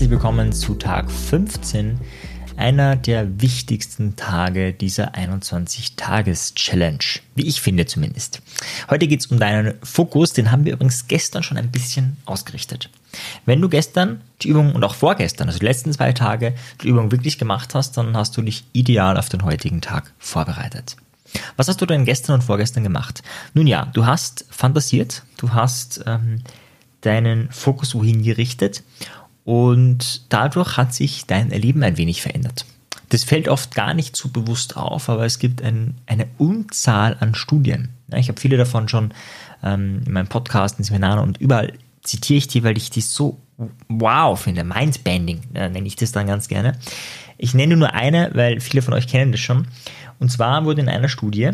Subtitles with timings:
[0.00, 2.00] herzlich willkommen zu Tag 15,
[2.56, 8.40] einer der wichtigsten Tage dieser 21-Tages-Challenge, wie ich finde zumindest.
[8.88, 12.88] Heute geht es um deinen Fokus, den haben wir übrigens gestern schon ein bisschen ausgerichtet.
[13.44, 17.12] Wenn du gestern die Übung und auch vorgestern, also die letzten zwei Tage, die Übung
[17.12, 20.96] wirklich gemacht hast, dann hast du dich ideal auf den heutigen Tag vorbereitet.
[21.58, 23.22] Was hast du denn gestern und vorgestern gemacht?
[23.52, 26.40] Nun ja, du hast fantasiert, du hast ähm,
[27.02, 28.82] deinen Fokus wohin gerichtet
[29.50, 32.66] und dadurch hat sich dein Erleben ein wenig verändert.
[33.08, 37.34] Das fällt oft gar nicht so bewusst auf, aber es gibt ein, eine Unzahl an
[37.34, 37.88] Studien.
[38.14, 39.12] Ich habe viele davon schon
[39.64, 41.72] ähm, in meinem Podcast, in Seminaren und überall
[42.04, 43.40] zitiere ich die, weil ich die so
[43.88, 44.62] wow finde.
[44.62, 46.78] Mindbanding äh, nenne ich das dann ganz gerne.
[47.36, 49.66] Ich nenne nur eine, weil viele von euch kennen das schon.
[50.20, 51.50] Und zwar wurde in einer Studie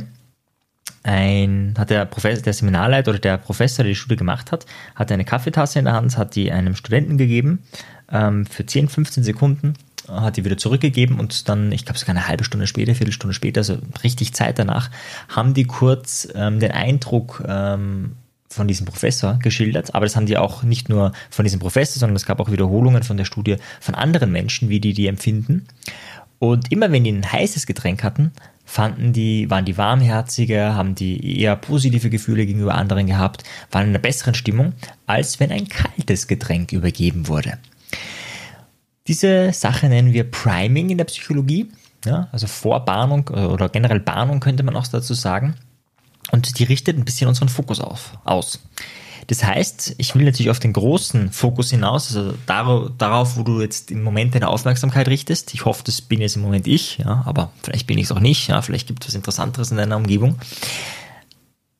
[1.06, 5.12] ein, hat der Professor, der Seminarleiter oder der Professor, der die Studie gemacht hat, hat
[5.12, 7.62] eine Kaffeetasse in der Hand, hat die einem Studenten gegeben,
[8.10, 9.74] ähm, für 10, 15 Sekunden,
[10.08, 13.60] hat die wieder zurückgegeben und dann, ich glaube sogar eine halbe Stunde später, Viertelstunde später,
[13.60, 14.90] also richtig Zeit danach,
[15.28, 18.12] haben die kurz ähm, den Eindruck ähm,
[18.48, 22.16] von diesem Professor geschildert, aber das haben die auch nicht nur von diesem Professor, sondern
[22.16, 25.66] es gab auch Wiederholungen von der Studie von anderen Menschen, wie die die empfinden.
[26.38, 28.32] Und immer wenn die ein heißes Getränk hatten,
[28.66, 33.90] fanden die, waren die warmherziger, haben die eher positive Gefühle gegenüber anderen gehabt, waren in
[33.90, 34.74] einer besseren Stimmung,
[35.06, 37.58] als wenn ein kaltes Getränk übergeben wurde.
[39.06, 41.70] Diese Sache nennen wir Priming in der Psychologie,
[42.04, 45.54] ja, also Vorbahnung oder generell Bahnung könnte man auch dazu sagen.
[46.32, 48.60] Und die richtet ein bisschen unseren Fokus auf, aus.
[49.26, 53.90] Das heißt, ich will natürlich auf den großen Fokus hinaus, also darauf, wo du jetzt
[53.90, 55.52] im Moment deine Aufmerksamkeit richtest.
[55.52, 58.20] Ich hoffe, das bin jetzt im Moment ich, ja, aber vielleicht bin ich es auch
[58.20, 60.36] nicht, ja, vielleicht gibt es was Interessanteres in deiner Umgebung.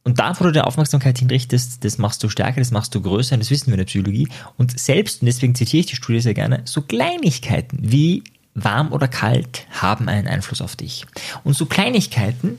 [0.03, 3.37] Und da, wo du deine Aufmerksamkeit hinrichtest, das machst du stärker, das machst du größer,
[3.37, 4.29] das wissen wir in der Psychologie.
[4.57, 8.23] Und selbst, und deswegen zitiere ich die Studie sehr gerne, so Kleinigkeiten wie
[8.55, 11.07] warm oder kalt haben einen Einfluss auf dich.
[11.45, 12.59] Und so Kleinigkeiten,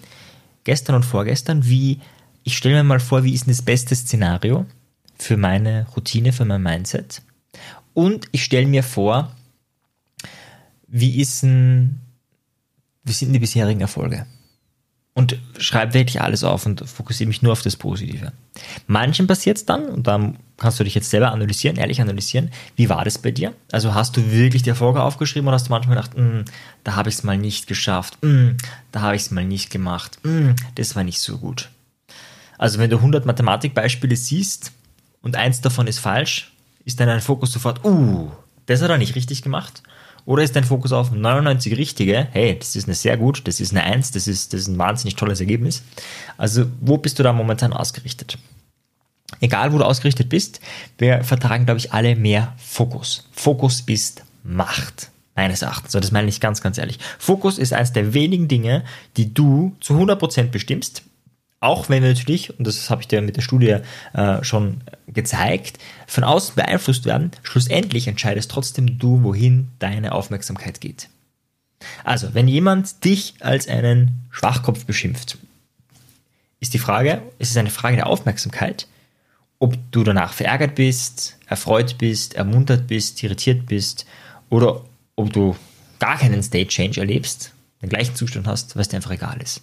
[0.63, 1.99] gestern und vorgestern, wie
[2.43, 4.65] ich stelle mir mal vor, wie ist denn das beste Szenario?
[5.19, 7.21] Für meine Routine, für mein Mindset.
[7.93, 9.31] Und ich stelle mir vor,
[10.87, 12.01] wie ist ein,
[13.03, 14.25] wie sind die bisherigen Erfolge?
[15.13, 18.33] Und schreibe wirklich alles auf und fokussiere mich nur auf das Positive.
[18.85, 22.87] Manchen passiert es dann, und dann kannst du dich jetzt selber analysieren, ehrlich analysieren, wie
[22.87, 23.53] war das bei dir?
[23.71, 26.41] Also hast du wirklich die Erfolge aufgeschrieben oder hast du manchmal gedacht, mm,
[26.83, 28.57] da habe ich es mal nicht geschafft, mm,
[28.91, 31.69] da habe ich es mal nicht gemacht, mm, das war nicht so gut.
[32.59, 34.71] Also wenn du 100 Mathematikbeispiele siehst,
[35.21, 36.51] und eins davon ist falsch,
[36.85, 38.31] ist dann dein Fokus sofort, uh,
[38.65, 39.83] das hat er nicht richtig gemacht.
[40.25, 43.71] Oder ist dein Fokus auf 99 richtige, hey, das ist eine sehr gut, das ist
[43.71, 45.83] eine 1, das ist, das ist ein wahnsinnig tolles Ergebnis.
[46.37, 48.37] Also wo bist du da momentan ausgerichtet?
[49.39, 50.59] Egal, wo du ausgerichtet bist,
[50.97, 53.29] wir vertragen, glaube ich, alle mehr Fokus.
[53.31, 55.11] Fokus ist Macht.
[55.35, 55.91] Meines Erachtens.
[55.91, 56.97] So, das meine ich ganz, ganz ehrlich.
[57.19, 58.83] Fokus ist eines der wenigen Dinge,
[59.17, 61.03] die du zu 100% bestimmst
[61.59, 63.77] auch wenn wir natürlich, und das habe ich dir mit der Studie
[64.13, 64.81] äh, schon
[65.17, 71.09] gezeigt, von außen beeinflusst werden, schlussendlich entscheidest trotzdem du, wohin deine Aufmerksamkeit geht.
[72.03, 75.37] Also, wenn jemand dich als einen Schwachkopf beschimpft,
[76.59, 78.87] ist die Frage, ist es eine Frage der Aufmerksamkeit,
[79.59, 84.05] ob du danach verärgert bist, erfreut bist, ermuntert bist, irritiert bist
[84.49, 84.83] oder
[85.15, 85.55] ob du
[85.99, 89.61] gar keinen State Change erlebst den gleichen Zustand hast, was dir einfach egal ist.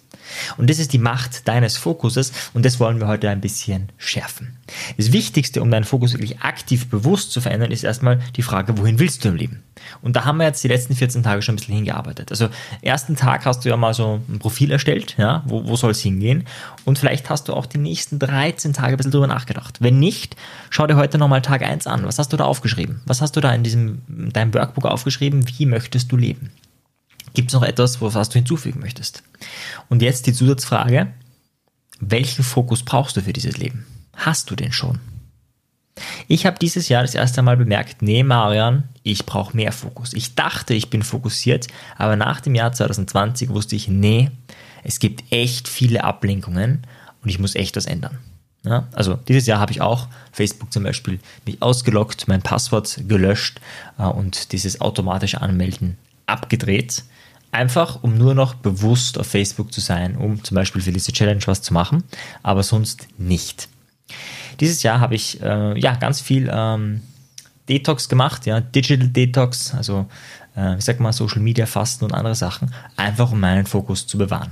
[0.57, 4.57] Und das ist die Macht deines Fokuses und das wollen wir heute ein bisschen schärfen.
[4.97, 9.01] Das Wichtigste, um deinen Fokus wirklich aktiv bewusst zu verändern, ist erstmal die Frage, wohin
[9.01, 9.63] willst du im Leben?
[10.01, 12.31] Und da haben wir jetzt die letzten 14 Tage schon ein bisschen hingearbeitet.
[12.31, 12.49] Also
[12.83, 16.01] ersten Tag hast du ja mal so ein Profil erstellt, ja, wo, wo soll es
[16.01, 16.45] hingehen?
[16.85, 19.79] Und vielleicht hast du auch die nächsten 13 Tage ein bisschen drüber nachgedacht.
[19.81, 20.37] Wenn nicht,
[20.71, 22.07] schau dir heute nochmal Tag 1 an.
[22.07, 23.03] Was hast du da aufgeschrieben?
[23.07, 25.45] Was hast du da in diesem, in deinem Workbook aufgeschrieben?
[25.59, 26.53] Wie möchtest du leben?
[27.35, 29.23] Gibt es noch etwas, was du hinzufügen möchtest?
[29.89, 31.13] Und jetzt die Zusatzfrage,
[32.01, 33.87] welchen Fokus brauchst du für dieses Leben?
[34.17, 35.01] Hast du den schon?
[36.27, 40.13] Ich habe dieses Jahr das erste Mal bemerkt, nee, Marian, ich brauche mehr Fokus.
[40.13, 44.31] Ich dachte, ich bin fokussiert, aber nach dem Jahr 2020 wusste ich, nee,
[44.83, 46.87] es gibt echt viele Ablenkungen
[47.23, 48.19] und ich muss echt was ändern.
[48.65, 53.61] Ja, also dieses Jahr habe ich auch Facebook zum Beispiel mich ausgelockt, mein Passwort gelöscht
[53.99, 57.05] äh, und dieses automatische Anmelden abgedreht,
[57.55, 61.43] Einfach, um nur noch bewusst auf Facebook zu sein, um zum Beispiel für diese Challenge
[61.47, 62.03] was zu machen,
[62.43, 63.69] aber sonst nicht.
[64.61, 67.03] Dieses Jahr habe ich äh, ja ganz viel ähm,
[67.69, 70.07] Detox gemacht, ja, Digital Detox, also
[70.57, 74.19] äh, ich sag mal Social Media Fasten und andere Sachen, einfach um meinen Fokus zu
[74.19, 74.51] bewahren.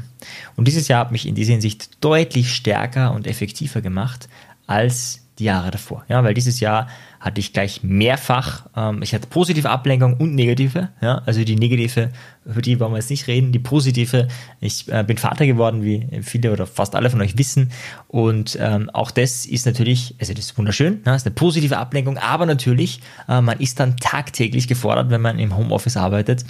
[0.56, 4.28] Und dieses Jahr hat mich in dieser Hinsicht deutlich stärker und effektiver gemacht
[4.66, 6.04] als die Jahre davor.
[6.08, 6.88] Ja, weil dieses Jahr
[7.22, 10.88] hatte ich gleich mehrfach, ähm, ich hatte positive Ablenkung und negative.
[11.00, 12.10] Ja, also die negative,
[12.44, 13.52] über die wollen wir jetzt nicht reden.
[13.52, 14.26] Die positive,
[14.60, 17.70] ich äh, bin Vater geworden, wie viele oder fast alle von euch wissen.
[18.08, 22.18] Und ähm, auch das ist natürlich, also das ist wunderschön, ja, ist eine positive Ablenkung,
[22.18, 26.44] aber natürlich, äh, man ist dann tagtäglich gefordert, wenn man im Homeoffice arbeitet,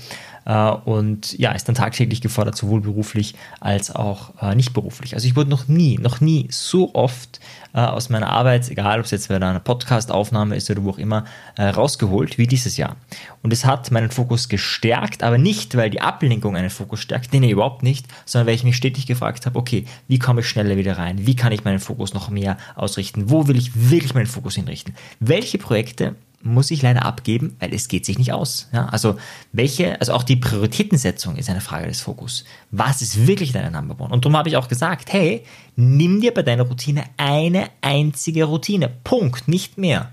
[0.45, 5.15] äh, und ja, ist dann tagtäglich gefordert, sowohl beruflich als auch äh, nicht beruflich.
[5.15, 7.41] Also ich wurde noch nie, noch nie so oft
[7.75, 10.99] äh, aus meiner Arbeit, egal ob es jetzt bei einer Podcast-Aufnahme ist oder wo auch
[10.99, 11.25] immer,
[11.59, 12.97] rausgeholt wie dieses Jahr.
[13.43, 17.41] Und es hat meinen Fokus gestärkt, aber nicht, weil die Ablenkung einen Fokus stärkt, nee,
[17.41, 20.77] nee, überhaupt nicht, sondern weil ich mich stetig gefragt habe, okay, wie komme ich schneller
[20.77, 21.27] wieder rein?
[21.27, 23.31] Wie kann ich meinen Fokus noch mehr ausrichten?
[23.31, 24.95] Wo will ich wirklich meinen Fokus hinrichten?
[25.21, 26.15] Welche Projekte
[26.45, 28.69] muss ich leider abgeben, weil es geht sich nicht aus.
[28.73, 29.17] Ja, also
[29.53, 32.45] welche, also auch die Prioritätensetzung ist eine Frage des Fokus.
[32.73, 34.13] Was ist wirklich deine Number One?
[34.13, 35.45] Und darum habe ich auch gesagt, hey,
[35.77, 38.91] nimm dir bei deiner Routine eine einzige Routine.
[39.05, 40.11] Punkt, nicht mehr.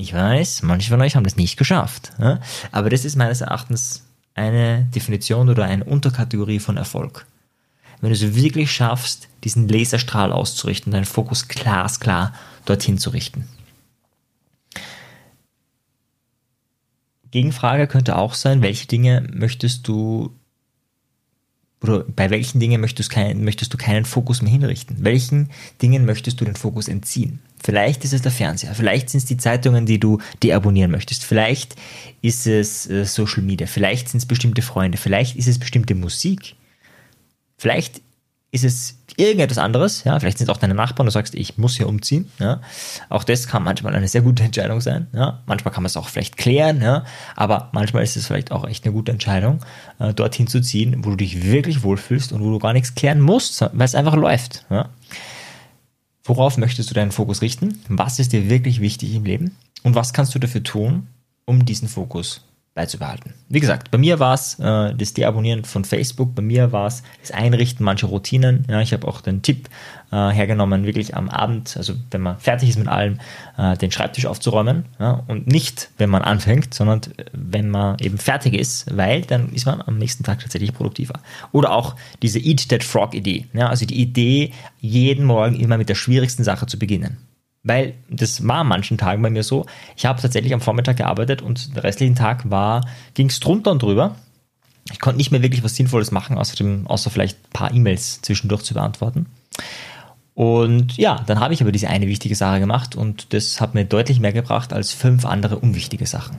[0.00, 2.12] Ich weiß, manche von euch haben das nicht geschafft.
[2.70, 4.04] Aber das ist meines Erachtens
[4.36, 7.26] eine Definition oder eine Unterkategorie von Erfolg.
[8.00, 12.32] Wenn du es wirklich schaffst, diesen Laserstrahl auszurichten, deinen Fokus glasklar
[12.64, 13.48] dorthin zu richten.
[17.32, 20.32] Gegenfrage könnte auch sein, welche Dinge möchtest du
[21.82, 24.96] oder bei welchen Dingen möchtest, kein, möchtest du keinen Fokus mehr hinrichten?
[25.00, 27.40] Welchen Dingen möchtest du den Fokus entziehen?
[27.62, 31.74] Vielleicht ist es der Fernseher, vielleicht sind es die Zeitungen, die du deabonnieren möchtest, vielleicht
[32.22, 36.54] ist es äh, Social Media, vielleicht sind es bestimmte Freunde, vielleicht ist es bestimmte Musik,
[37.56, 38.00] vielleicht
[38.52, 41.76] ist es irgendetwas anderes, ja, vielleicht sind es auch deine Nachbarn, du sagst, ich muss
[41.76, 42.60] hier umziehen, ja.
[43.08, 45.42] Auch das kann manchmal eine sehr gute Entscheidung sein, ja.
[45.46, 47.04] Manchmal kann man es auch vielleicht klären, ja,
[47.34, 49.58] aber manchmal ist es vielleicht auch echt eine gute Entscheidung,
[49.98, 53.20] äh, dorthin zu ziehen, wo du dich wirklich wohlfühlst und wo du gar nichts klären
[53.20, 54.88] musst, weil es einfach läuft, ja.
[56.24, 57.80] Worauf möchtest du deinen Fokus richten?
[57.88, 59.56] Was ist dir wirklich wichtig im Leben?
[59.82, 61.06] Und was kannst du dafür tun,
[61.46, 62.44] um diesen Fokus
[62.78, 63.34] beizubehalten.
[63.48, 67.02] Wie gesagt, bei mir war es äh, das Deabonnieren von Facebook, bei mir war es
[67.20, 68.64] das Einrichten mancher Routinen.
[68.70, 69.68] Ja, ich habe auch den Tipp
[70.12, 73.18] äh, hergenommen, wirklich am Abend, also wenn man fertig ist mit allem,
[73.56, 74.84] äh, den Schreibtisch aufzuräumen.
[75.00, 79.52] Ja, und nicht, wenn man anfängt, sondern äh, wenn man eben fertig ist, weil dann
[79.52, 81.18] ist man am nächsten Tag tatsächlich produktiver.
[81.50, 83.46] Oder auch diese Eat That Frog Idee.
[83.54, 87.16] Ja, also die Idee, jeden Morgen immer mit der schwierigsten Sache zu beginnen.
[87.62, 89.66] Weil das war an manchen Tagen bei mir so.
[89.96, 92.44] Ich habe tatsächlich am Vormittag gearbeitet und den restlichen Tag
[93.14, 94.16] ging es drunter und drüber.
[94.90, 98.22] Ich konnte nicht mehr wirklich was Sinnvolles machen, außer, dem, außer vielleicht ein paar E-Mails
[98.22, 99.26] zwischendurch zu beantworten.
[100.34, 103.84] Und ja, dann habe ich aber diese eine wichtige Sache gemacht und das hat mir
[103.84, 106.36] deutlich mehr gebracht als fünf andere unwichtige Sachen.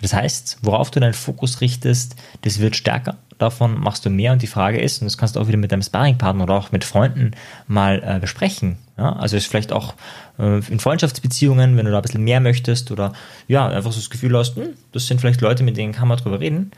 [0.00, 3.16] Das heißt, worauf du deinen Fokus richtest, das wird stärker.
[3.40, 5.72] Davon machst du mehr und die Frage ist, und das kannst du auch wieder mit
[5.72, 7.30] deinem Sparringpartner oder auch mit Freunden
[7.66, 8.76] mal äh, besprechen.
[8.98, 9.14] Ja?
[9.14, 9.94] Also ist vielleicht auch
[10.38, 13.14] äh, in Freundschaftsbeziehungen, wenn du da ein bisschen mehr möchtest oder
[13.48, 16.18] ja, einfach so das Gefühl hast, hm, das sind vielleicht Leute, mit denen kann man
[16.18, 16.72] drüber reden.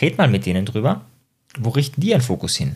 [0.00, 1.02] Red mal mit denen drüber.
[1.58, 2.74] Wo richten die ihren Fokus hin?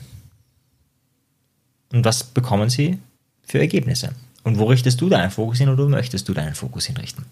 [1.90, 2.98] Und was bekommen sie
[3.44, 4.10] für Ergebnisse?
[4.44, 7.26] Und wo richtest du deinen Fokus hin oder möchtest du deinen Fokus hinrichten?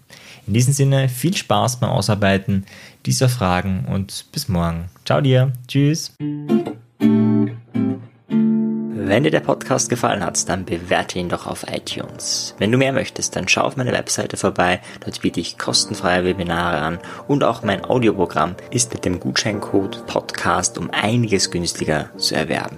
[0.47, 2.65] In diesem Sinne viel Spaß beim Ausarbeiten
[3.05, 4.85] dieser Fragen und bis morgen.
[5.05, 5.51] Ciao dir.
[5.67, 6.13] Tschüss.
[9.11, 12.55] Wenn dir der Podcast gefallen hat, dann bewerte ihn doch auf iTunes.
[12.59, 14.79] Wenn du mehr möchtest, dann schau auf meine Webseite vorbei.
[15.03, 20.77] Dort biete ich kostenfreie Webinare an und auch mein Audioprogramm ist mit dem Gutscheincode Podcast
[20.77, 22.77] um einiges günstiger zu erwerben.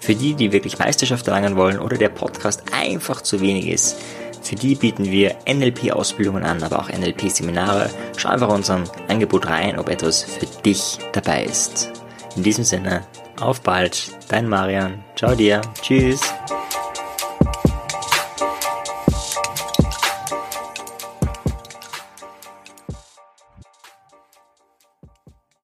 [0.00, 3.96] Für die, die wirklich Meisterschaft erlangen wollen oder der Podcast einfach zu wenig ist,
[4.42, 7.90] für die bieten wir NLP-Ausbildungen an, aber auch NLP-Seminare.
[8.16, 11.92] Schau einfach unserem Angebot rein, ob etwas für dich dabei ist.
[12.36, 13.06] In diesem Sinne,
[13.38, 15.04] auf bald, dein Marian.
[15.16, 15.60] Ciao dir.
[15.82, 16.20] Tschüss.